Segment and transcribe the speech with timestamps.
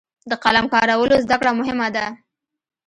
[0.29, 2.05] د قلم کارولو زده کړه مهمه ده.